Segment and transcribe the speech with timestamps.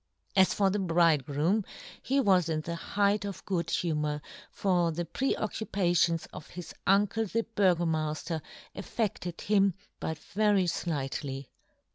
[0.35, 1.63] As for the bridegroom
[2.01, 7.27] he was in the height of good humour, for the pre occupations of his uncle
[7.27, 8.41] the Burgomafter
[8.75, 11.51] affedled him but very (lightly.